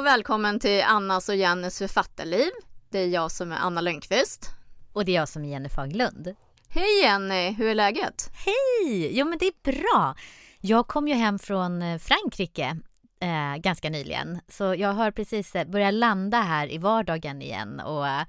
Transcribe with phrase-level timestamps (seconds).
[0.00, 2.50] och välkommen till Annas och Jennys författarliv.
[2.90, 4.50] Det är jag som är Anna Lönnqvist.
[4.92, 6.34] Och det är jag som är Jenny Faglund.
[6.68, 8.30] Hej Jenny, hur är läget?
[8.34, 9.18] Hej!
[9.18, 10.14] Jo men det är bra.
[10.60, 12.76] Jag kom ju hem från eh, Frankrike
[13.20, 14.40] eh, ganska nyligen.
[14.48, 18.22] Så jag har precis eh, börjat landa här i vardagen igen och eh,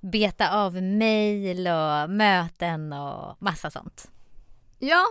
[0.00, 4.10] beta av mejl och möten och massa sånt.
[4.78, 5.04] Ja,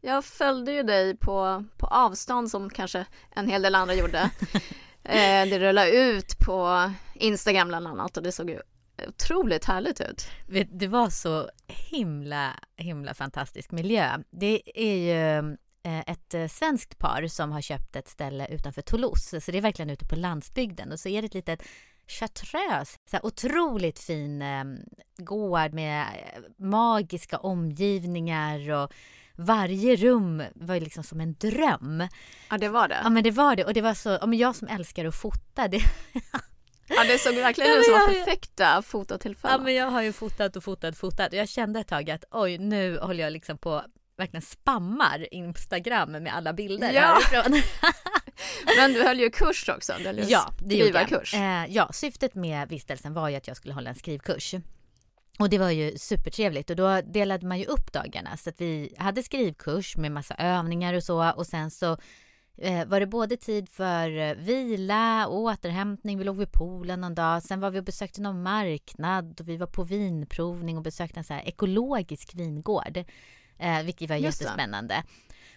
[0.00, 4.30] jag följde ju dig på, på avstånd som kanske en hel del andra gjorde.
[5.04, 8.60] eh, det rullade ut på Instagram bland annat och det såg ju
[9.08, 10.28] otroligt härligt ut.
[10.70, 14.18] Det var så himla, himla fantastisk miljö.
[14.30, 15.38] Det är ju
[15.82, 19.62] eh, ett eh, svenskt par som har köpt ett ställe utanför Toulouse, så det är
[19.62, 21.62] verkligen ute på landsbygden och så är det ett litet
[22.06, 22.98] chartreuse.
[23.10, 24.64] Så här otroligt fin eh,
[25.16, 28.92] gård med eh, magiska omgivningar och
[29.38, 32.08] varje rum var liksom som en dröm.
[32.50, 33.00] Ja, det var det.
[33.02, 33.64] Ja, men det var det.
[33.64, 35.80] Och det var så, ja, men jag som älskar att fota, det...
[36.90, 39.58] Ja, det såg verkligen ut som var perfekta fototillfällen.
[39.58, 42.10] Ja, men jag har ju fotat och fotat och fotat och jag kände ett tag
[42.10, 43.82] att oj, nu håller jag liksom på
[44.16, 47.00] verkligen spammar Instagram med alla bilder ja.
[47.00, 47.62] härifrån.
[48.76, 51.34] Men du höll ju kurs också, du höll ju ja, det jag.
[51.34, 54.54] Eh, ja, syftet med vistelsen var ju att jag skulle hålla en skrivkurs.
[55.38, 56.70] Och det var ju supertrevligt.
[56.70, 58.36] Och då delade man ju upp dagarna.
[58.36, 61.30] Så att vi hade skrivkurs med massa övningar och så.
[61.30, 61.96] Och sen så
[62.56, 67.42] eh, var det både tid för eh, vila, återhämtning, vi låg vid poolen någon dag,
[67.42, 71.24] sen var vi och besökte någon marknad och vi var på vinprovning och besökte en
[71.24, 73.04] så här ekologisk vingård,
[73.58, 74.94] eh, vilket var Just jättespännande.
[74.94, 75.04] Det.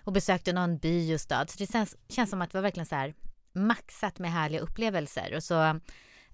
[0.04, 2.86] Och besökte någon by och stad, så det känns, känns som att det var verkligen
[2.86, 3.14] så här
[3.54, 5.34] maxat med härliga upplevelser.
[5.36, 5.80] Och så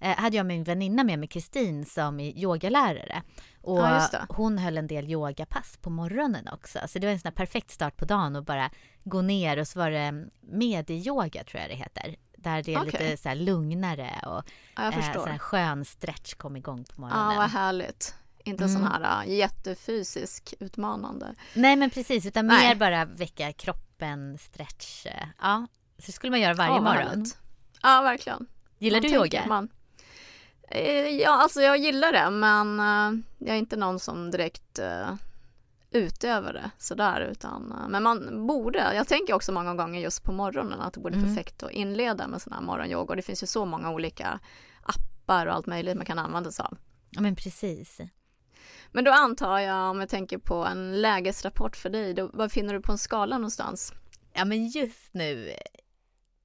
[0.00, 3.22] eh, hade jag min väninna med mig, Kristin, som är yogalärare.
[3.62, 6.78] Och ja, hon höll en del yogapass på morgonen också.
[6.88, 8.70] Så det var en sån perfekt start på dagen att bara
[9.04, 12.16] gå ner och så var det medieyoga tror jag det heter.
[12.36, 13.08] Där det är okay.
[13.08, 14.42] lite så lugnare och
[14.76, 17.32] ja, eh, så här skön stretch kom igång på morgonen.
[17.32, 18.14] Ja, vad härligt.
[18.44, 18.76] Inte mm.
[18.76, 21.34] sån här uh, jättefysisk utmanande.
[21.54, 22.68] Nej, men precis, utan Nej.
[22.68, 25.06] mer bara väcka kroppen, stretch.
[25.40, 25.66] Ja,
[25.98, 27.08] så skulle man göra varje ja, morgon.
[27.08, 27.38] Härligt.
[27.82, 28.46] Ja, verkligen.
[28.78, 29.46] Gillar man du yoga?
[29.46, 29.77] Man, Eh,
[31.20, 35.14] ja, alltså jag gillar det, men uh, jag är inte någon som direkt uh,
[35.90, 38.94] utövar det sådär, utan men man borde.
[38.94, 41.26] Jag tänker också många gånger just på morgonen att det vore mm.
[41.26, 44.40] perfekt att inleda med sån här morgonyoga och det finns ju så många olika
[44.82, 46.78] appar och allt möjligt man kan använda sig av.
[47.10, 48.00] Ja, men precis.
[48.92, 52.74] Men då antar jag, om jag tänker på en lägesrapport för dig, då, vad finner
[52.74, 53.92] du på en skala någonstans?
[54.32, 55.54] Ja, men just nu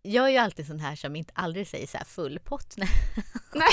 [0.04, 2.76] jag är ju alltid sån här som inte aldrig säger så här full pott.
[3.54, 3.70] Nej.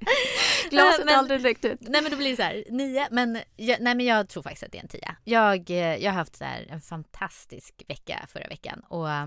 [0.70, 1.78] Glaset är aldrig riktigt.
[1.80, 3.08] Nej men då blir det så här nio.
[3.10, 5.16] Men jag, nej men jag tror faktiskt att det är en tia.
[5.24, 9.26] Jag, eh, jag har haft så här en fantastisk vecka förra veckan och eh,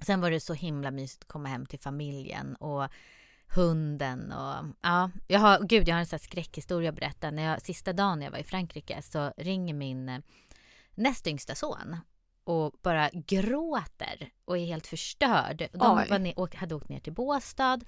[0.00, 2.88] sen var det så himla mysigt att komma hem till familjen och
[3.54, 7.30] hunden och ja, jag har, gud jag har en sån här skräckhistoria att berätta.
[7.30, 10.18] När jag, sista dagen jag var i Frankrike så ringer min eh,
[10.94, 11.96] näst yngsta son
[12.44, 15.68] och bara gråter och är helt förstörd.
[15.72, 17.80] De var hade åkt ner till Båstad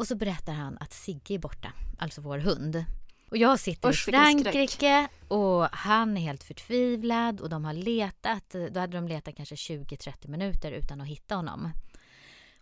[0.00, 2.84] och så berättar han att Sigge är borta, alltså vår hund.
[3.30, 8.54] Och jag sitter Usch, i Frankrike och han är helt förtvivlad och de har letat.
[8.70, 11.70] Då hade de letat kanske 20-30 minuter utan att hitta honom.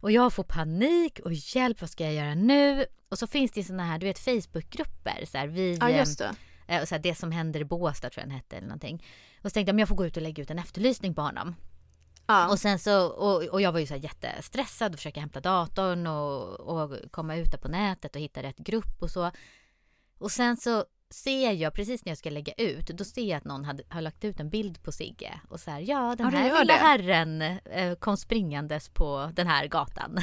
[0.00, 2.86] Och jag får panik och hjälp, vad ska jag göra nu?
[3.08, 6.34] Och så finns det såna här, du vet Facebookgrupper så här, vi, ja, just det.
[6.66, 9.04] Eh, och så här, det som händer i Båstad tror jag den hette eller någonting.
[9.42, 11.22] Och så tänkte jag om jag får gå ut och lägga ut en efterlysning på
[11.22, 11.54] honom.
[12.28, 12.48] Ja.
[12.48, 16.60] Och sen så, och, och jag var ju så jättestressad och försöka hämta datorn och,
[16.60, 19.30] och komma ut där på nätet och hitta rätt grupp och så.
[20.18, 23.44] Och sen så ser jag precis när jag ska lägga ut, då ser jag att
[23.44, 26.38] någon hade, har lagt ut en bild på Sigge och så här, ja den ja,
[26.38, 30.18] här lilla herren eh, kom springandes på den här gatan.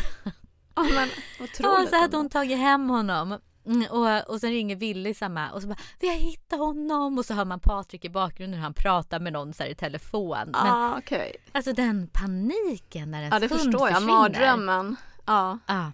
[0.76, 1.90] Ja men otroligt.
[1.90, 3.40] Så hade hon tagit hem honom.
[3.66, 7.26] Mm, och, och sen ringer Willy samma och så bara vi har hittat honom och
[7.26, 10.38] så hör man Patrik i bakgrunden hur han pratar med någon så i telefon.
[10.46, 11.32] Men, ah, okay.
[11.52, 14.96] Alltså den paniken när ens Ja det förstår jag, mardrömmen.
[15.26, 15.60] Ja.
[15.66, 15.92] Ah.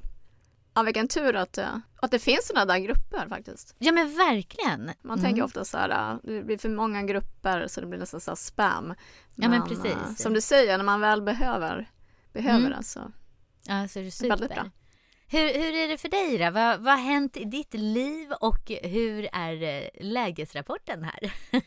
[0.73, 3.75] Ja vilken tur att, eh, att det finns sådana där grupper faktiskt.
[3.79, 4.91] Ja men verkligen.
[5.01, 5.23] Man mm.
[5.23, 8.35] tänker ofta så här, eh, det blir för många grupper så det blir nästan så
[8.35, 8.87] spam.
[8.87, 8.95] Men,
[9.35, 9.85] ja men precis.
[9.85, 11.89] Eh, som du säger, när man väl behöver,
[12.33, 12.77] behöver mm.
[12.77, 13.11] det så.
[13.63, 14.29] Ja så är det super.
[14.29, 14.69] Väldigt bra.
[15.31, 16.51] Hur, hur är det för dig då?
[16.51, 21.33] Vad, vad har hänt i ditt liv och hur är eh, lägesrapporten här?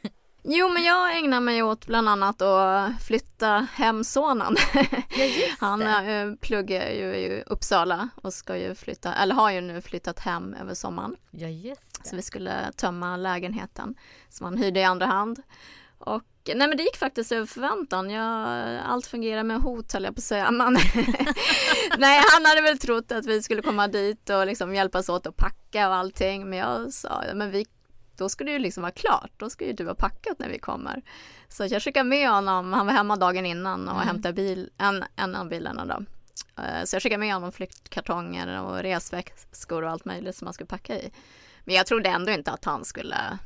[0.46, 4.56] Jo, men jag ägnar mig åt bland annat att flytta hem sonen.
[4.74, 5.26] Ja,
[5.58, 10.18] Han äh, pluggar ju i Uppsala och ska ju flytta, eller har ju nu flyttat
[10.18, 11.16] hem över sommaren.
[11.30, 12.08] Ja, just det.
[12.08, 13.94] Så vi skulle tömma lägenheten
[14.28, 15.42] som han hyrde i andra hand.
[16.06, 18.10] Och nej men det gick faktiskt över förväntan.
[18.10, 18.48] Jag,
[18.86, 20.50] allt fungerar med hot höll jag på att säga.
[20.50, 20.72] Man,
[21.98, 25.36] nej han hade väl trott att vi skulle komma dit och liksom hjälpas åt att
[25.36, 26.50] packa och allting.
[26.50, 27.66] Men jag sa, men vi,
[28.16, 29.30] då ska det ju liksom vara klart.
[29.36, 31.02] Då ska ju du ha packat när vi kommer.
[31.48, 34.06] Så jag skickade med honom, han var hemma dagen innan och mm.
[34.06, 36.04] hämtade bil, en, en av bilarna då.
[36.62, 40.66] Eh, så jag skickade med honom flyktkartonger och resväskor och allt möjligt som han skulle
[40.66, 41.10] packa i.
[41.64, 43.38] Men jag trodde ändå inte att han skulle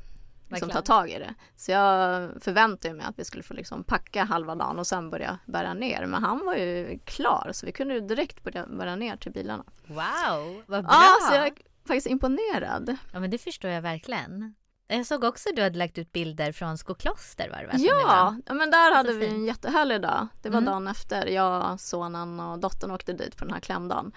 [0.49, 1.35] liksom, ta tag i det.
[1.57, 5.39] Så jag förväntade mig att vi skulle få liksom packa halva dagen och sen börja
[5.47, 6.07] bära ner.
[6.07, 9.65] Men han var ju klar så vi kunde direkt börja bära ner till bilarna.
[9.87, 10.93] Wow, vad bra!
[10.93, 11.53] Ja, så jag är
[11.87, 12.97] faktiskt imponerad.
[13.13, 14.55] Ja, men det förstår jag verkligen.
[14.91, 17.73] Jag såg också att du hade lagt ut bilder från Skokloster var det va?
[17.77, 20.29] Ja, ja men där hade vi en jättehärlig dag.
[20.43, 20.73] Det var mm.
[20.73, 21.27] dagen efter.
[21.27, 24.13] Jag, sonen och dottern åkte dit på den här klämdagen.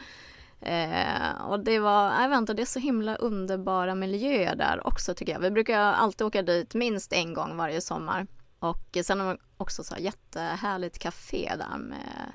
[0.61, 5.13] Eh, och det var, jag vet inte, det är så himla underbara miljöer där också
[5.13, 5.39] tycker jag.
[5.39, 8.27] Vi brukar alltid åka dit minst en gång varje sommar.
[8.59, 12.33] Och sen har vi också så jättehärligt café där med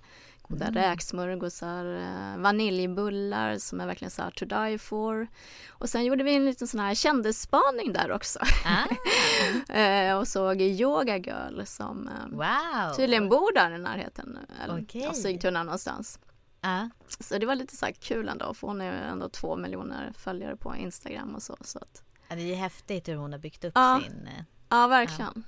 [0.49, 0.83] goda mm.
[0.83, 5.27] räksmörgåsar, eh, vaniljbullar som är verkligen så här to die for.
[5.69, 8.39] Och sen gjorde vi en liten sån här kändisspaning där också.
[8.65, 9.73] Ah.
[9.73, 12.95] eh, och såg Yoga Girl som eh, wow.
[12.97, 15.15] tydligen bor där i närheten, eller okay.
[15.15, 16.19] Sigtuna någonstans.
[16.67, 16.87] Uh.
[17.21, 20.77] Så det var lite så kul ändå, för hon är ändå två miljoner följare på
[20.77, 21.57] Instagram och så.
[21.61, 22.03] så att...
[22.29, 24.01] ja, det är ju häftigt hur hon har byggt upp ja.
[24.05, 24.29] sin...
[24.69, 25.45] Ja, verkligen.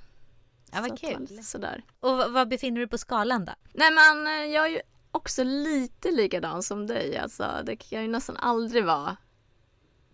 [0.71, 1.43] Ja, vad kul.
[1.43, 1.83] Sådär.
[1.99, 3.53] Och var befinner du på skalan då?
[3.73, 4.81] Nej men eh, jag är ju
[5.11, 7.17] också lite likadan som dig.
[7.17, 9.17] Alltså, det kan ju nästan aldrig vara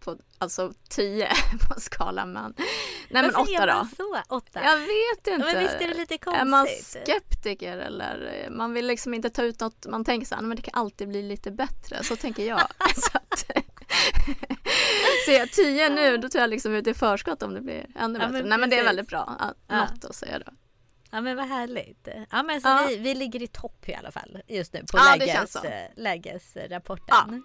[0.06, 1.28] på alltså 10
[1.70, 2.68] på skalan men Nej
[3.10, 3.88] men Varför åtta då.
[3.98, 4.36] så?
[4.36, 4.64] Åtta?
[4.64, 5.54] Jag vet inte.
[5.54, 6.42] Men visst är det lite konstigt?
[6.42, 10.42] Är man skeptiker eller man vill liksom inte ta ut något, man tänker så här,
[10.42, 12.04] men det kan alltid bli lite bättre.
[12.04, 12.60] Så tänker jag.
[12.96, 13.46] så att,
[15.26, 18.20] Ser jag tio nu då tror jag liksom ut i förskott om det blir ännu
[18.20, 18.38] bättre.
[18.38, 19.54] Ja, Nej men det är väldigt bra.
[19.68, 20.52] Ja, något att säga då.
[21.12, 22.08] Ja men vad härligt.
[22.32, 22.86] Ja men så ja.
[22.90, 25.58] Vi, vi ligger i topp i alla fall just nu på ja, läges,
[25.96, 27.44] lägesrapporten.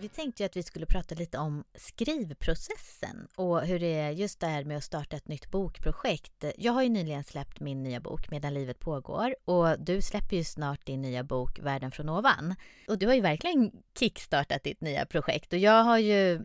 [0.00, 4.40] Vi tänkte ju att vi skulle prata lite om skrivprocessen och hur det är just
[4.40, 6.44] det här med att starta ett nytt bokprojekt.
[6.56, 10.44] Jag har ju nyligen släppt min nya bok Medan livet pågår och du släpper ju
[10.44, 12.54] snart din nya bok Världen från ovan.
[12.88, 16.44] Och du har ju verkligen kickstartat ditt nya projekt och jag har ju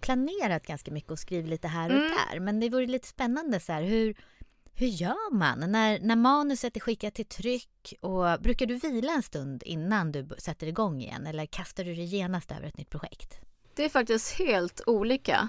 [0.00, 2.10] planerat ganska mycket och skrivit lite här och mm.
[2.10, 2.40] där.
[2.40, 4.16] Men det vore lite spännande så här, hur,
[4.80, 7.94] hur gör man när, när manuset är skickat till tryck?
[8.00, 12.04] Och brukar du vila en stund innan du sätter igång igen eller kastar du dig
[12.04, 13.40] genast över ett nytt projekt?
[13.74, 15.48] Det är faktiskt helt olika.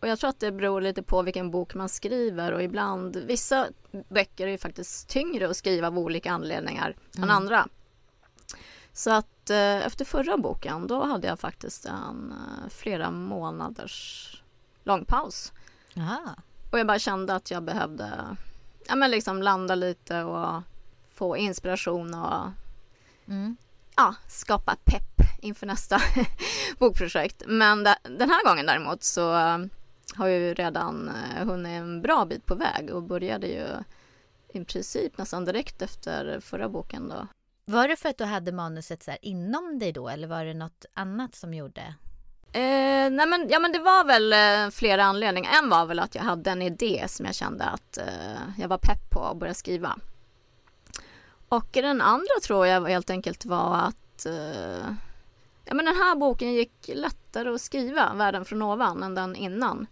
[0.00, 3.68] Och jag tror att det beror lite på vilken bok man skriver och ibland, vissa
[4.08, 7.28] böcker är faktiskt tyngre att skriva av olika anledningar mm.
[7.28, 7.68] än andra.
[8.92, 14.42] Så att eh, efter förra boken då hade jag faktiskt en eh, flera månaders
[14.84, 15.52] lång paus.
[15.96, 16.36] Aha.
[16.72, 18.36] Och jag bara kände att jag behövde
[18.88, 20.62] ja, men liksom landa lite och
[21.14, 22.50] få inspiration och
[23.28, 23.56] mm.
[23.96, 26.00] ja, skapa pepp inför nästa
[26.78, 27.42] bokprojekt.
[27.46, 29.32] Men den här gången däremot så
[30.14, 33.66] har ju redan eh, hunnit en bra bit på väg och började ju
[34.52, 37.26] i princip nästan direkt efter förra boken då.
[37.64, 40.84] Var det för att du hade manuset så inom dig då eller var det något
[40.94, 41.94] annat som gjorde
[42.56, 45.50] Eh, nej men, ja men det var väl eh, flera anledningar.
[45.62, 48.78] En var väl att jag hade en idé som jag kände att eh, jag var
[48.78, 49.98] pepp på att börja skriva.
[51.48, 54.88] Och den andra tror jag helt enkelt var att eh,
[55.64, 59.86] ja men den här boken gick lättare att skriva, Världen från ovan, än den innan.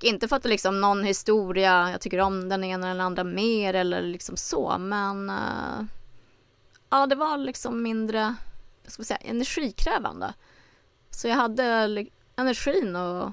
[0.00, 3.24] Inte för att det liksom någon historia, jag tycker om den ena eller den andra
[3.24, 5.84] mer eller liksom så, men eh,
[6.90, 8.34] ja det var liksom mindre,
[8.86, 10.34] ska man säga, energikrävande.
[11.18, 12.06] Så jag hade
[12.36, 13.32] energin och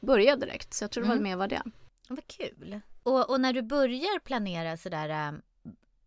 [0.00, 0.74] började direkt.
[0.74, 1.24] Så jag tror det var mm.
[1.24, 1.62] mer var det.
[2.08, 2.80] Vad kul.
[3.02, 5.42] Och, och när du börjar planera sådär, ähm,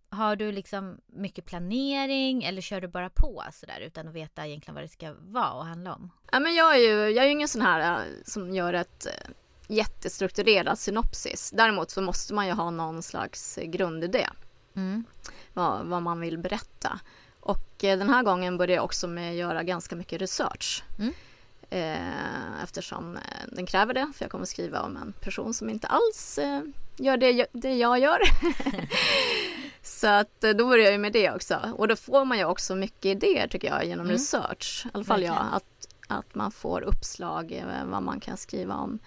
[0.10, 4.76] har du liksom mycket planering eller kör du bara på sådär utan att veta egentligen
[4.76, 6.12] vad det ska vara och handla om?
[6.32, 9.32] Ja, men jag är ju jag är ingen sån här äh, som gör ett äh,
[9.68, 11.52] jättestrukturerat synopsis.
[11.54, 14.28] Däremot så måste man ju ha någon slags grundidé.
[14.76, 15.04] Mm.
[15.54, 17.00] Vad, vad man vill berätta.
[17.42, 20.84] Och eh, den här gången började jag också med att göra ganska mycket research.
[21.00, 21.14] Mm.
[21.70, 23.22] Eh, eftersom eh,
[23.52, 26.40] den kräver det, för jag kommer skriva om en person som inte alls
[26.98, 28.20] gör det, det jag gör.
[29.84, 31.74] Så att då börjar jag med det också.
[31.78, 34.12] Och då får man ju också mycket idéer tycker jag genom mm.
[34.18, 34.86] research.
[34.86, 39.00] I alla fall jag, att, att man får uppslag vad man kan skriva om.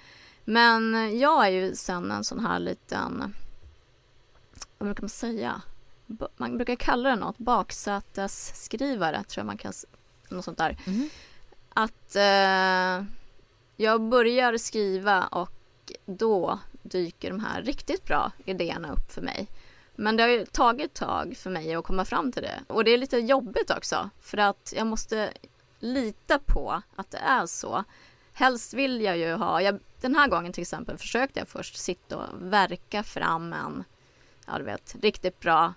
[0.44, 3.34] Men jag är ju sen en sån här liten,
[4.78, 5.62] vad brukar man säga?
[6.36, 9.72] Man brukar kalla det något, baksätesskrivare tror jag man kan
[10.28, 10.78] något sånt där.
[10.86, 11.08] Mhm.
[11.68, 13.06] Att eh,
[13.76, 19.48] jag börjar skriva och då dyker de här riktigt bra idéerna upp för mig.
[19.96, 22.60] Men det har ju tagit tag för mig att komma fram till det.
[22.66, 25.32] Och det är lite jobbigt också för att jag måste
[25.78, 27.84] lita på att det är så.
[28.32, 32.16] Helst vill jag ju ha, jag, den här gången till exempel försökte jag först sitta
[32.16, 33.84] och verka fram en,
[34.46, 35.74] ja du vet, riktigt bra,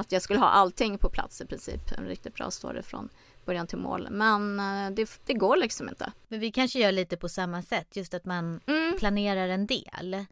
[0.00, 3.08] att jag skulle ha allting på plats i princip, en riktigt bra story från
[3.44, 4.08] början till mål.
[4.10, 6.12] Men eh, det, det går liksom inte.
[6.28, 8.98] Men vi kanske gör lite på samma sätt, just att man Mm.
[8.98, 10.24] planerar en del.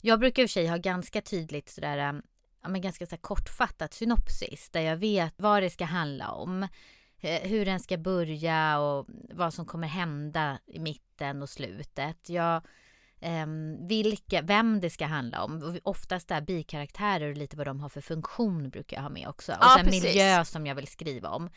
[0.00, 2.22] Jag brukar i och för sig ha ganska tydligt sådär, ähm,
[2.62, 6.62] ja men ganska så kortfattat synopsis där jag vet vad det ska handla om.
[7.20, 12.28] eh, Hur den ska börja och vad som kommer hända i mitten och slutet.
[12.28, 12.62] Jag,
[13.26, 15.62] ehm, vilka, vem det ska handla om.
[15.62, 19.28] Och Oftast är bikaraktärer och lite vad de har för funktion brukar jag ha med
[19.28, 19.52] också.
[19.52, 20.04] Och Ja, sen precis.
[20.04, 21.50] miljö som jag vill skriva om.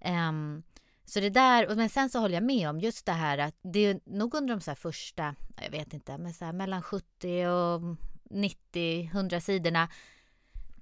[0.00, 0.62] Ehm,
[1.04, 3.78] så det där, men sen så håller jag med om just det här att det
[3.78, 7.82] är nog under de så här första, jag vet inte, men så mellan 70 och
[8.30, 9.88] 90, 100 sidorna.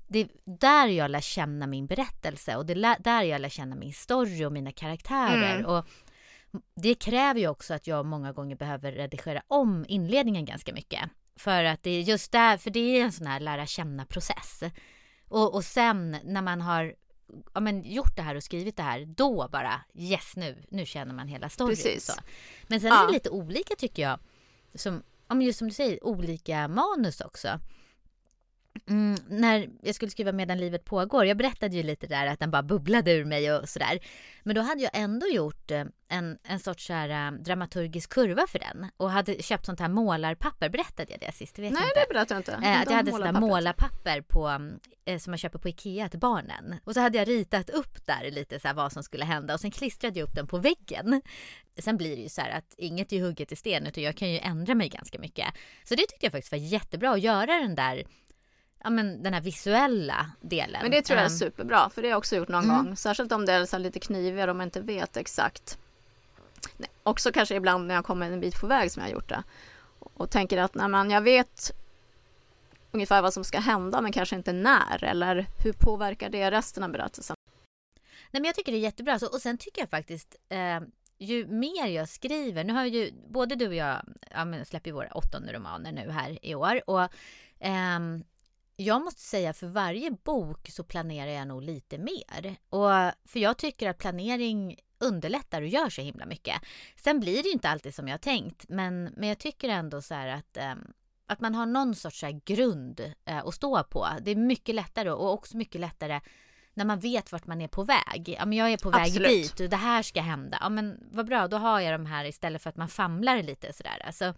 [0.09, 3.76] Det är där jag lär känna min berättelse och det är där jag lär känna
[3.76, 5.54] min story och mina karaktärer.
[5.54, 5.66] Mm.
[5.66, 5.87] Och
[6.75, 11.00] det kräver ju också att jag många gånger behöver redigera om inledningen ganska mycket.
[11.37, 14.62] För att det är just där, för det är en sån här lära känna process.
[15.28, 16.95] Och, och sen när man har
[17.54, 21.14] ja, men gjort det här och skrivit det här, då bara yes nu, nu känner
[21.14, 21.76] man hela storyn.
[21.76, 22.07] Precis.
[22.07, 22.12] Så.
[22.66, 23.02] Men sen Ja.
[23.02, 24.19] är det lite olika tycker jag.
[24.75, 27.61] Som, ja, men just som du säger, olika manus också.
[28.86, 32.50] Mm, när jag skulle skriva Medan livet pågår, jag berättade ju lite där att den
[32.50, 33.98] bara bubblade ur mig och sådär.
[34.42, 38.46] Men då hade jag ändå gjort eh, en, en sorts så här, eh, dramaturgisk kurva
[38.46, 38.86] för den.
[38.96, 41.58] Och hade köpt sånt här målarpapper, berättade jag det sist?
[41.58, 42.00] Vet Nej, inte.
[42.00, 42.52] det berättar jag inte.
[42.52, 43.50] Eh, att jag hade sådär målarpappret.
[43.50, 44.70] målarpapper på,
[45.04, 46.74] eh, som man köper på Ikea till barnen.
[46.84, 49.60] Och så hade jag ritat upp där lite så här vad som skulle hända och
[49.60, 51.22] sen klistrade jag upp den på väggen.
[51.78, 54.30] Sen blir det ju så här att inget är hugget i sten utan jag kan
[54.30, 55.46] ju ändra mig ganska mycket.
[55.84, 58.04] Så det tyckte jag faktiskt var jättebra att göra den där,
[58.84, 60.82] ja men den här visuella delen.
[60.82, 62.76] Men det tror jag är Ehm, superbra, för det har jag också gjort någon Mm.
[62.76, 62.96] gång.
[62.96, 65.78] Särskilt om det är lite knivigare och man inte vet exakt.
[66.76, 69.28] Nej, Också kanske ibland när jag kommer en bit på väg som jag har gjort
[69.28, 69.42] det.
[69.99, 71.70] Och tänker att nej, men jag vet
[72.92, 75.04] ungefär vad som ska hända men kanske inte när.
[75.04, 77.37] Eller hur påverkar det resten av berättelsen?
[78.30, 79.18] Nej men jag tycker det är jättebra.
[79.18, 80.80] Så, och sen tycker jag faktiskt, eh,
[81.18, 85.08] ju mer jag skriver, nu har ju både du och jag, ja, men släpper våra
[85.08, 86.80] åttonde romaner nu här i år.
[86.87, 87.08] Och
[87.60, 88.25] ehm,
[88.84, 92.56] jag måste säga för varje bok så planerar jag nog lite mer.
[92.70, 92.90] Och
[93.25, 96.62] för jag tycker att planering underlättar och gör så himla mycket.
[96.96, 100.14] Sen blir det inte alltid som jag har tänkt, men, men jag tycker ändå så
[100.14, 100.92] här att ehm,
[101.26, 104.08] att man har någon sorts grund eh, att stå på.
[104.20, 106.20] Det är mycket lättare och också mycket lättare
[106.75, 108.34] när man vet vart man är på väg.
[108.38, 109.28] Ja, men jag är på väg Absolut.
[109.28, 110.58] dit och det här ska hända.
[110.60, 113.72] Ja, men vad bra, då har jag de här istället för att man famlar lite
[113.72, 114.02] sådär.
[114.06, 114.34] Alltså,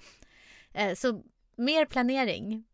[0.72, 1.22] eh, så
[1.56, 2.64] mer planering.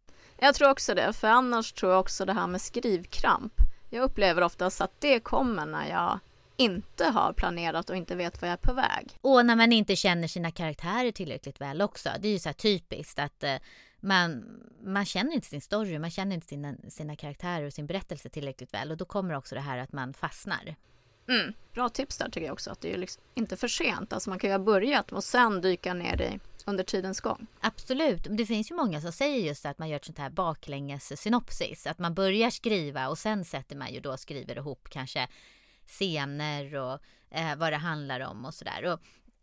[0.40, 3.52] Jag tror också det, för annars tror jag också det här med skrivkramp.
[3.90, 6.18] Jag upplever oftast att det kommer när jag
[6.56, 9.16] inte har planerat och inte vet var jag är på väg.
[9.20, 12.10] Och när man inte känner sina karaktärer tillräckligt väl också.
[12.20, 13.56] Det är ju så här typiskt att eh,
[14.00, 14.44] man,
[14.82, 18.74] man känner inte sin story, man känner inte sina, sina karaktärer och sin berättelse tillräckligt
[18.74, 18.90] väl.
[18.90, 20.76] Och då kommer också det här att man fastnar.
[21.28, 21.52] Mm.
[21.74, 24.12] Bra tips där tycker jag också, att det är liksom inte för sent.
[24.12, 27.46] Alltså man kan ju ha börjat och sen dyka ner i under tidens gång.
[27.60, 28.26] Absolut.
[28.30, 31.86] Det finns ju många som säger just att man gör ett sånt här baklänges synopsis.
[31.86, 35.28] Att man börjar skriva och sen sätter man ju då och skriver ihop kanske
[35.86, 38.98] scener och eh, vad det handlar om och sådär.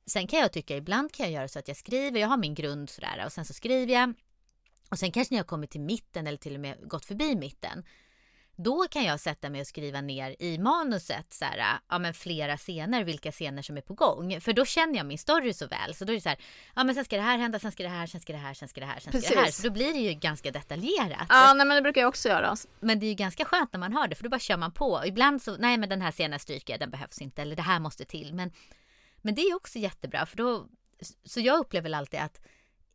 [0.06, 2.56] Sen kan jag tycka, ibland kan jag göra så att jag skriver, jag har min
[2.56, 4.14] grund sådär och sen så skriver jag.
[4.90, 7.84] Och sen kanske när jag kommer till mitten eller till och med gått förbi mitten.
[8.56, 12.58] Då kan jag sätta mig och skriva ner i manuset så här, ja men flera
[12.58, 14.42] scener, vilka scener som är på gång.
[14.42, 15.96] För då känner jag min story så väl.
[15.96, 16.38] Så då är det så här,
[16.76, 18.54] ja men sen ska det här hända, sen ska det här, sen ska det här,
[18.54, 19.52] sen ska det här, sen ska det här.
[19.52, 21.28] Så då blir det ju ganska detaljerat.
[21.30, 22.56] Ja, nej, men det brukar jag också göra.
[22.80, 24.72] Men det är ju ganska skönt när man har det, för då bara kör man
[24.72, 25.02] på.
[25.06, 27.80] Ibland så, nej men den här scenen stryker jag, den behövs inte, eller det här
[27.80, 28.34] måste till.
[28.34, 28.52] Men,
[29.22, 30.68] men det är också jättebra, för då,
[31.26, 32.42] så jag upplever väl alltid att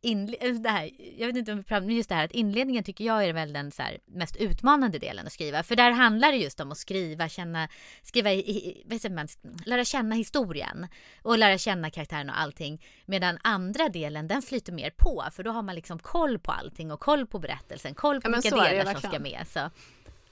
[0.03, 2.83] inle- det här, jag vet inte om vi pratar, men just det här att inledningen
[2.83, 5.63] tycker jag är väl den så här mest utmanande delen att skriva.
[5.63, 7.67] För där handlar det just om att skriva, känna,
[8.01, 9.27] skriva, i, i, man,
[9.65, 10.87] lära känna historien
[11.21, 12.85] och lära känna karaktären och allting.
[13.05, 16.91] Medan andra delen, den flyter mer på, för då har man liksom koll på allting
[16.91, 19.45] och koll på berättelsen, koll på Ja, vilka delar som ska med.
[19.47, 19.69] Så.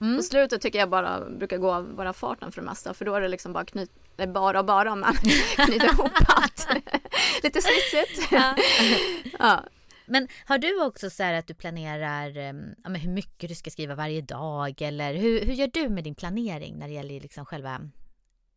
[0.01, 0.17] Mm.
[0.17, 2.93] På slutet tycker jag bara brukar gå av bara farten för det mesta.
[2.93, 3.91] För då är det liksom bara knyt,
[4.33, 5.13] bara och bara men
[5.55, 6.67] knyta ihop allt.
[7.43, 8.31] Lite snitsigt.
[8.31, 8.55] Ja.
[9.39, 9.63] Ja.
[10.05, 13.69] Men har du också så här att du planerar em, ja, hur mycket du ska
[13.69, 17.45] skriva varje dag eller hur, hur gör du med din planering när det gäller liksom
[17.45, 17.81] själva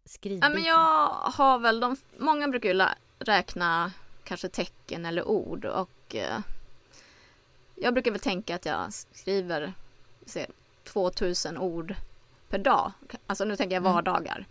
[0.05, 0.51] skrivbiten?
[0.51, 2.87] Ja, men jag har väl, de, många brukar ju
[3.19, 3.93] räkna
[4.25, 6.39] kanske tecken eller ord och eh,
[7.75, 9.73] jag brukar väl tänka att jag skriver
[10.27, 10.47] se,
[10.85, 11.95] 2000 ord
[12.49, 12.93] per dag.
[13.27, 13.93] Alltså nu tänker jag mm.
[13.93, 14.37] vardagar.
[14.37, 14.47] Mm.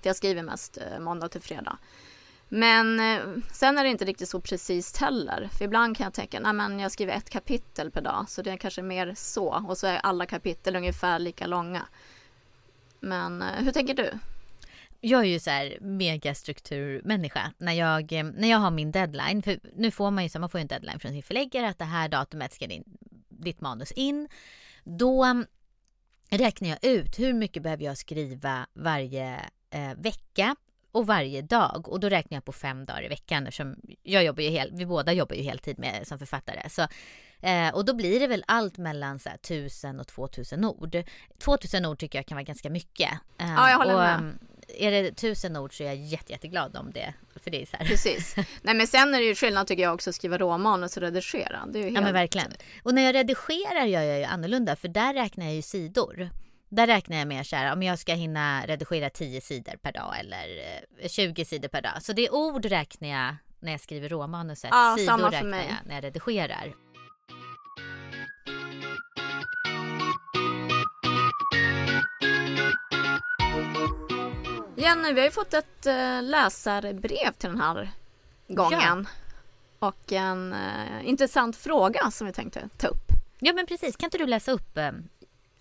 [0.00, 1.78] För jag skriver mest eh, måndag till fredag.
[2.54, 5.48] Men eh, sen är det inte riktigt så precis heller.
[5.58, 8.24] För ibland kan jag tänka, nej men jag skriver ett kapitel per dag.
[8.28, 9.64] Så det är kanske mer så.
[9.68, 11.86] Och så är alla kapitel ungefär lika långa.
[13.00, 14.10] Men eh, hur tänker du?
[15.00, 17.52] Jag är ju så här megastrukturmänniska.
[17.58, 20.48] När jag, eh, när jag har min deadline, för nu får man ju så man
[20.48, 22.84] får en deadline från sin förläggare att det här datumet ska din,
[23.28, 24.28] ditt manus in.
[24.84, 25.44] Då
[26.30, 29.40] räknar jag ut hur mycket behöver jag skriva varje
[29.70, 30.56] eh, vecka
[30.92, 31.88] och varje dag.
[31.88, 34.86] Och då räknar jag på fem dagar i veckan eftersom jag jobbar ju hel, vi
[34.86, 36.68] båda jobbar ju heltid med, som författare.
[36.70, 36.82] Så,
[37.46, 40.96] eh, och då blir det väl allt mellan så här, 1000 och 2000 ord.
[41.38, 43.10] 2000 ord tycker jag kan vara ganska mycket.
[43.38, 44.14] Eh, ja, jag håller och, med.
[44.14, 44.38] Mm,
[44.78, 47.14] är det tusen ord så är jag jätte, jätteglad om det.
[47.42, 47.86] För det är så här.
[47.86, 48.36] Precis.
[48.62, 51.66] Nej men sen är det ju skillnad tycker jag också att skriva råmanus och redigera.
[51.72, 51.94] Det är helt...
[51.94, 52.52] Ja men verkligen.
[52.82, 56.30] Och när jag redigerar gör jag ju annorlunda för där räknar jag ju sidor.
[56.72, 60.18] Där räknar jag mer så här, om jag ska hinna redigera 10 sidor per dag
[60.20, 60.46] eller
[61.08, 62.02] 20 eh, sidor per dag.
[62.02, 64.70] Så det är ord räknar jag när jag skriver råmanuset.
[64.72, 65.66] Ja, sidor samma räknar mig.
[65.68, 66.74] jag när jag redigerar.
[74.76, 77.90] Jenny, vi har ju fått ett äh, läsarbrev till den här
[78.48, 79.06] gången.
[79.80, 79.88] Ja.
[79.88, 83.06] Och en äh, intressant fråga som vi tänkte ta upp.
[83.38, 84.78] Ja men precis, kan inte du läsa upp?
[84.78, 84.90] Äh...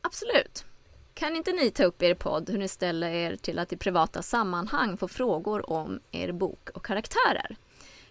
[0.02, 0.66] Absolut.
[1.14, 4.22] Kan inte ni ta upp er podd hur ni ställer er till att i privata
[4.22, 7.56] sammanhang få frågor om er bok och karaktärer?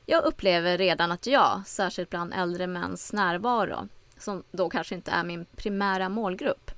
[0.07, 3.89] Jag upplever redan att jag, särskilt bland äldre mäns närvaro,
[4.19, 6.71] som då kanske inte är min primära målgrupp,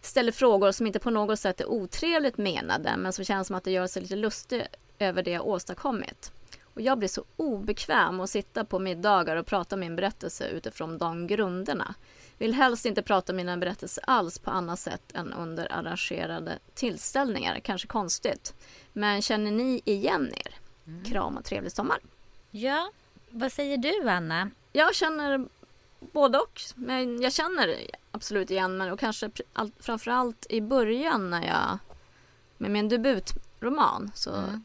[0.00, 3.64] ställer frågor som inte på något sätt är otrevligt menade men som känns som att
[3.64, 4.66] det gör sig lite lustig
[4.98, 6.32] över det jag åstadkommit.
[6.74, 11.26] Och jag blir så obekväm att sitta på middagar och prata min berättelse utifrån de
[11.26, 11.94] grunderna.
[12.42, 17.60] Vill helst inte prata om mina berättelser alls på annat sätt än under arrangerade tillställningar.
[17.60, 18.54] Kanske konstigt.
[18.92, 20.54] Men känner ni igen er?
[20.86, 21.04] Mm.
[21.04, 21.98] Kram och trevlig sommar.
[22.50, 22.92] Ja,
[23.30, 24.50] vad säger du Anna?
[24.72, 25.46] Jag känner
[26.00, 26.60] både och.
[26.74, 27.76] Men jag känner
[28.10, 29.30] absolut igen mig och kanske
[29.80, 31.78] framförallt i början när jag
[32.58, 34.64] med min debutroman så mm.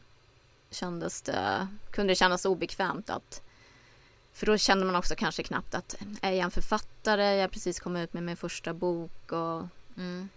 [0.69, 3.46] kändes det, kunde det kännas obekvämt att
[4.37, 7.35] för då kände man också kanske knappt att är jag en författare?
[7.35, 10.29] Jag har precis kommit ut med min första bok och mm.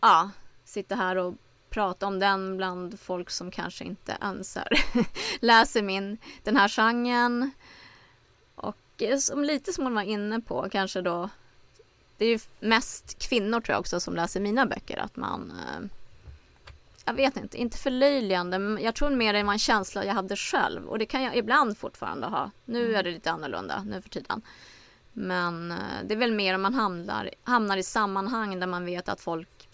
[0.00, 0.30] ja,
[0.64, 1.34] sitta här och
[1.70, 4.68] prata om den bland folk som kanske inte ens är,
[5.40, 7.50] läser min, den här genren.
[8.54, 11.28] Och eh, som lite som hon var inne på kanske då
[12.16, 15.88] det är ju mest kvinnor tror jag också som läser mina böcker att man eh,
[17.06, 20.36] jag vet inte, inte förlöjligande, men jag tror mer det var en känsla jag hade
[20.36, 22.50] själv och det kan jag ibland fortfarande ha.
[22.64, 22.96] Nu mm.
[22.96, 24.42] är det lite annorlunda nu för tiden.
[25.12, 29.08] Men eh, det är väl mer om man hamnar, hamnar i sammanhang där man vet
[29.08, 29.68] att folk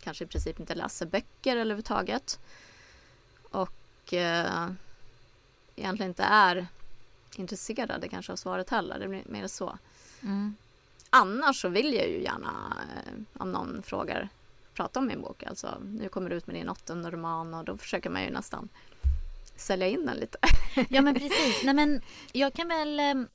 [0.00, 2.38] kanske i princip inte läser böcker överhuvudtaget.
[3.42, 4.68] Och eh,
[5.76, 6.66] egentligen inte är
[7.36, 8.98] intresserade kanske av svaret heller.
[8.98, 9.78] Det blir mer så.
[10.22, 10.56] Mm.
[11.10, 14.28] Annars så vill jag ju gärna, eh, om någon frågar
[14.74, 15.42] prata om min bok.
[15.42, 18.68] Alltså, nu kommer du ut med din åttonde roman och då försöker man ju nästan
[19.56, 20.38] sälja in den lite.
[20.88, 21.64] ja men precis.
[21.64, 22.00] Nej, men
[22.32, 23.28] jag kan väl ehm,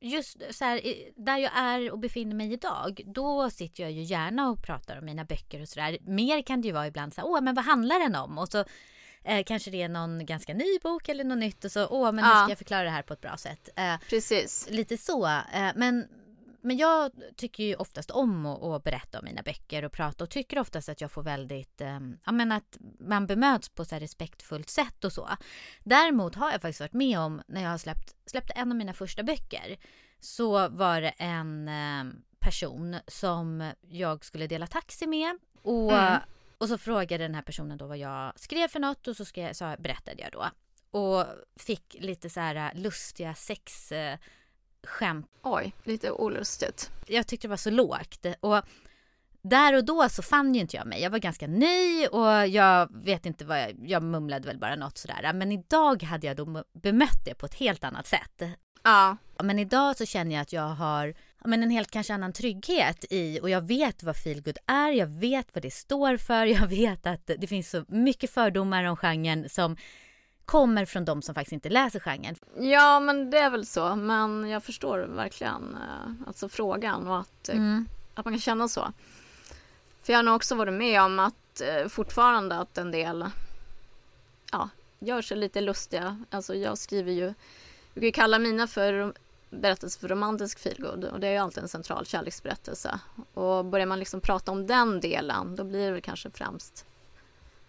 [0.00, 0.80] just så här,
[1.16, 5.04] där jag är och befinner mig idag, då sitter jag ju gärna och pratar om
[5.04, 5.98] mina böcker och sådär.
[6.00, 8.38] Mer kan det ju vara ibland så här, åh men vad handlar den om?
[8.38, 8.64] Och så
[9.24, 12.24] eh, kanske det är någon ganska ny bok eller något nytt och så, åh men
[12.24, 13.68] hur ska jag förklara det här på ett bra sätt?
[13.76, 14.66] Eh, Precis.
[14.70, 15.26] Lite så.
[15.26, 16.08] Eh, men
[16.64, 20.30] men jag tycker ju oftast om att, att, berätta om mina böcker och prata och
[20.30, 24.70] tycker oftast att jag får väldigt, eh, ja men att man bemöts på så respektfullt
[24.70, 25.28] sätt och så.
[25.84, 28.92] Däremot har jag faktiskt varit med om när jag har släppt, släppte en av mina
[28.92, 29.76] första böcker
[30.20, 32.04] så var det en eh,
[32.38, 36.20] person som jag skulle dela taxi med och, mm.
[36.58, 39.52] och så frågade den här personen då vad jag skrev för något och så, skrev,
[39.52, 40.50] så berättade jag då
[40.98, 44.18] och fick lite så här lustiga sex eh,
[44.86, 45.26] skämt.
[45.42, 46.90] Oj, lite olustigt.
[47.06, 48.26] Jag tyckte det var så lågt.
[48.40, 48.62] Och
[49.42, 51.02] där och då så fann ju inte jag mig.
[51.02, 54.98] Jag var ganska ny och jag vet inte vad jag, jag mumlade väl bara något
[54.98, 55.32] sådär.
[55.32, 58.42] Men idag hade jag då bemött det på ett helt annat sätt.
[58.82, 59.16] Ja.
[59.42, 63.40] Men idag så känner jag att jag har men en helt kanske annan trygghet i
[63.42, 67.30] och jag vet vad feelgood är, jag vet vad det står för, jag vet att
[67.38, 69.76] det finns så mycket fördomar om genren som
[70.44, 72.36] kommer från de som faktiskt inte läser genren.
[72.58, 73.96] Ja, men det är väl så.
[73.96, 77.88] Men jag förstår verkligen eh, alltså frågan och att, eh, mm.
[78.14, 78.92] att man kan känna så.
[80.02, 83.26] För jag har nog också varit med om att eh, fortfarande att en del
[84.52, 86.24] ja, gör sig lite lustiga.
[86.30, 89.14] Alltså jag skriver ju, jag kan ju kalla mina för
[89.50, 93.00] berättelse för romantisk feelgood och det är ju alltid en central kärleksberättelse.
[93.34, 96.86] Och börjar man liksom prata om den delen då blir det kanske främst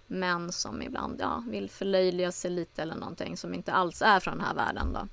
[0.08, 4.38] män som ibland ja, vill förlöjliga sig lite eller någonting som inte alls är från
[4.38, 5.08] den här världen då.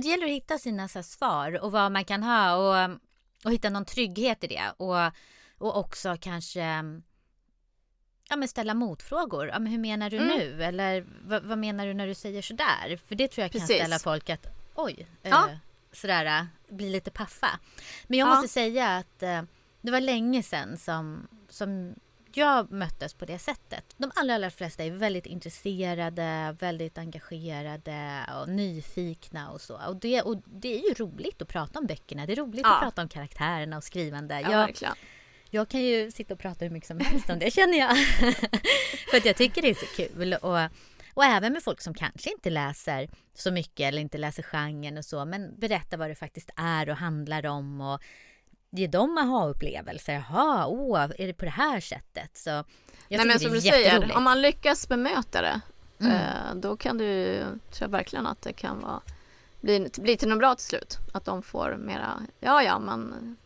[0.00, 2.98] Det gäller att hitta sina så svar och vad man kan ha och,
[3.44, 5.12] och hitta någon trygghet i det och,
[5.58, 6.84] och också kanske
[8.28, 9.48] ja, men ställa motfrågor.
[9.48, 10.38] Ja, men hur menar du mm.
[10.38, 10.64] nu?
[10.64, 13.00] Eller vad, vad, menar du när du säger sådär?
[13.08, 13.76] För det tror jag kan Precis.
[13.76, 15.48] ställa folk att oj, ja.
[15.48, 15.56] eh,
[15.92, 17.58] sådär, bli lite paffa.
[18.06, 18.34] Men jag ja.
[18.34, 19.42] måste säga att eh,
[19.80, 21.94] det var länge sedan som, som
[22.36, 23.84] jag möttes på det sättet.
[23.96, 29.78] De allra, allra flesta är väldigt intresserade, väldigt engagerade och nyfikna och så.
[29.88, 32.26] Och det, och det är ju roligt att prata om böckerna.
[32.26, 32.74] Det är roligt ja.
[32.74, 34.40] att prata om karaktärerna och skrivande.
[34.40, 34.94] Ja, jag, verkligen.
[35.50, 37.96] Jag kan ju sitta och prata hur mycket som helst om det känner jag.
[39.10, 40.34] För att jag tycker det är så kul.
[40.34, 40.58] Och,
[41.14, 45.04] och även med folk som kanske inte läser så mycket eller inte läser genren och
[45.04, 45.24] så.
[45.24, 47.80] Men berätta vad det faktiskt är och handlar om.
[47.80, 48.02] Och
[48.72, 50.12] ge dem aha-upplevelser.
[50.12, 52.36] Jaha, åh, är det på det här sättet?
[52.36, 52.64] Så jag
[53.08, 55.60] Nej, men som du säger, om man lyckas bemöta det
[55.98, 56.12] mm.
[56.12, 59.00] eh, då kan du, tror jag verkligen att det kan vara
[59.60, 60.98] bli, bli till något bra till slut.
[61.12, 63.36] Att de får mera, ja ja men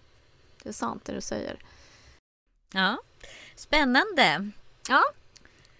[0.63, 1.59] det är sant det du säger.
[2.73, 2.99] Ja,
[3.55, 4.51] spännande.
[4.89, 5.03] Ja,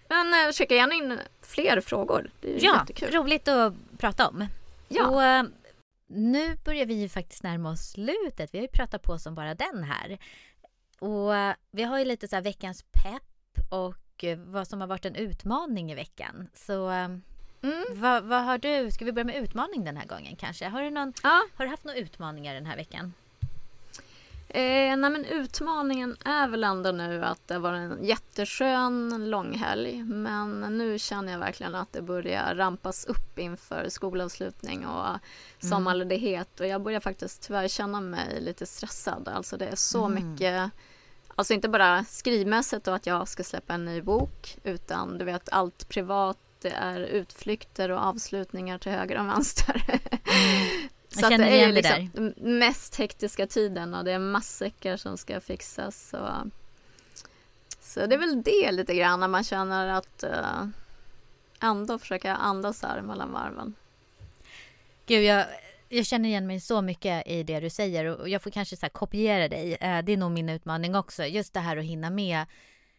[0.07, 2.29] men eh, skicka gärna in fler frågor.
[2.41, 3.11] Det är ja, jättekul.
[3.11, 4.47] roligt att prata om.
[4.87, 5.07] Ja.
[5.07, 5.43] Och, eh,
[6.07, 8.53] nu börjar vi ju faktiskt närma oss slutet.
[8.53, 10.17] Vi har ju pratat på som bara den här.
[10.99, 14.87] Och eh, vi har ju lite så här veckans pepp och eh, vad som har
[14.87, 16.49] varit en utmaning i veckan.
[16.53, 17.21] Så mm.
[17.89, 18.91] vad, vad, har du?
[18.91, 20.67] Ska vi börja med utmaning den här gången kanske?
[20.67, 21.47] Har du, någon, ja.
[21.55, 23.13] har du haft några utmaningar den här veckan?
[24.57, 30.77] Eh, nej men utmaningen är väl ändå nu att det var en jätteskön långhelg men
[30.77, 35.19] nu känner jag verkligen att det börjar rampas upp inför skolavslutning och mm.
[35.59, 39.27] sommarledighet och jag börjar faktiskt tyvärr känna mig lite stressad.
[39.27, 40.31] Alltså det är så mm.
[40.31, 40.71] mycket
[41.35, 45.49] Alltså inte bara skrivmässigt och att jag ska släppa en ny bok utan du vet
[45.49, 49.99] allt privat det är utflykter och avslutningar till höger och vänster.
[51.09, 55.39] Så att det är liksom den mest hektiska tiden och det är matsäckar som ska
[55.39, 56.09] fixas.
[56.09, 56.51] Så,
[57.81, 60.67] så det är väl det lite grann när man känner att uh,
[61.61, 63.75] ändå försöka andas här mellan varven.
[65.05, 65.45] Gud, jag,
[65.89, 68.89] jag känner igen mig så mycket i det du säger och jag får kanske så
[68.89, 69.73] kopiera dig.
[69.73, 71.25] Eh, det är nog min utmaning också.
[71.25, 72.45] Just det här att hinna med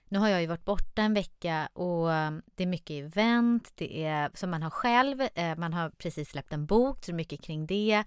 [0.09, 4.05] nu har jag ju varit borta en vecka och um, det är mycket event, det
[4.05, 7.17] är som man har själv, eh, man har precis släppt en bok, så det är
[7.17, 8.05] mycket kring det,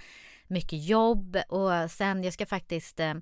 [0.47, 3.13] mycket jobb och sen jag ska faktiskt eh,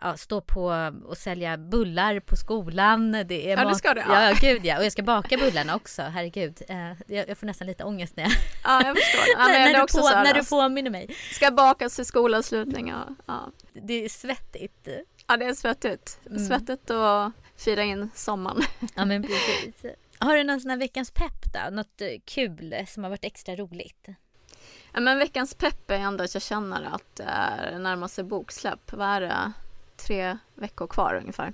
[0.00, 3.12] ja, stå på och sälja bullar på skolan.
[3.12, 4.00] Det är ja, det ska du.
[4.00, 4.28] Ja.
[4.28, 4.78] ja, gud ja.
[4.78, 6.62] Och jag ska baka bullarna också, herregud.
[6.68, 8.32] Eh, jag, får nästan lite ångest när jag...
[8.64, 9.22] Ja, jag förstår.
[9.38, 11.16] Ja, när, du, på, när du påminner mig.
[11.32, 13.14] Ska bakas till skolavslutning, ja.
[13.26, 13.50] ja.
[13.72, 14.88] Det är svettigt.
[15.26, 16.20] Ja, det är svettigt.
[16.26, 16.46] Mm.
[16.46, 18.62] Svettigt och fira in sommaren.
[18.94, 19.22] Ja men
[19.62, 19.92] precis.
[20.18, 21.70] Har du någon sån här veckans pepp då?
[21.70, 24.08] Något eh, kul som har varit extra roligt?
[24.92, 28.92] Ja men veckans pepp är ändå att jag känner att det är närmar sig boksläpp.
[28.92, 29.52] Vad är det?
[29.96, 31.52] Tre veckor kvar ungefär.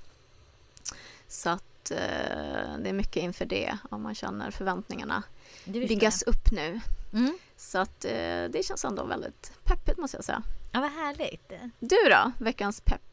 [1.28, 5.22] Så att eh, det är mycket inför det om man känner förväntningarna
[5.64, 6.80] byggas upp nu.
[7.12, 7.38] Mm.
[7.56, 10.42] Så att eh, det känns ändå väldigt peppigt måste jag säga.
[10.72, 11.52] Ja vad härligt.
[11.78, 12.32] Du då?
[12.44, 13.09] Veckans pepp?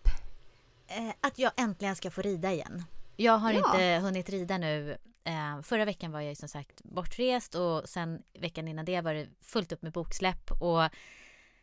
[0.87, 2.83] Eh, att jag äntligen ska få rida igen.
[3.15, 3.57] Jag har ja.
[3.57, 4.97] inte hunnit rida nu.
[5.23, 9.27] Eh, förra veckan var jag som sagt bortrest och sen veckan innan det var det
[9.41, 10.51] fullt upp med boksläpp.
[10.51, 10.89] Och,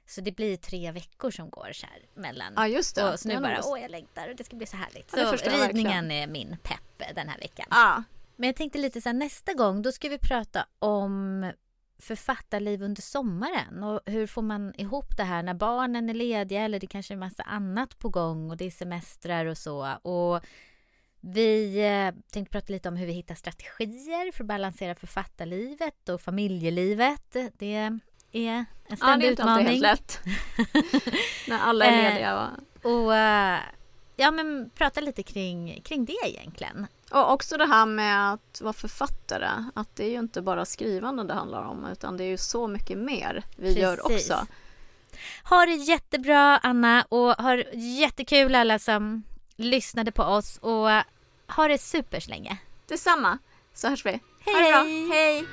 [0.06, 2.52] så det blir tre veckor som går så här mellan.
[2.56, 3.12] Ja just det.
[3.12, 5.14] Och så nu bara, åh jag längtar och det ska bli så härligt.
[5.16, 7.66] Ja, så ridningen är min pepp den här veckan.
[7.70, 8.02] Ja.
[8.36, 11.52] Men jag tänkte lite så här nästa gång då ska vi prata om
[11.98, 16.80] författarliv under sommaren och hur får man ihop det här när barnen är lediga eller
[16.80, 19.94] det kanske är massa annat på gång och det är semestrar och så.
[20.02, 20.44] Och
[21.20, 26.20] vi eh, tänkte prata lite om hur vi hittar strategier för att balansera författarlivet och
[26.20, 27.36] familjelivet.
[27.52, 27.74] Det
[28.32, 28.96] är en ständig utmaning.
[29.00, 30.20] Ja, det är inte alltid helt lätt.
[31.48, 32.50] när alla är eh, lediga.
[32.82, 33.60] och eh,
[34.16, 36.86] ja, men prata lite kring, kring det egentligen.
[37.14, 41.24] Och också det här med att vara författare, att det är ju inte bara skrivande
[41.24, 43.82] det handlar om utan det är ju så mycket mer vi Precis.
[43.82, 44.46] gör också.
[45.44, 49.22] Ha det jättebra Anna och ha jättekul alla som
[49.56, 50.88] lyssnade på oss och
[51.54, 52.58] ha det superslänge.
[52.88, 53.38] Detsamma,
[53.74, 54.20] så hörs vi.
[54.40, 54.54] Hej!
[54.54, 55.14] Ha det bra.
[55.14, 55.44] Hej!